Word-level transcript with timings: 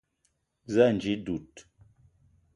Za 0.73 0.81
ànji 0.89 1.13
dud 1.25 1.51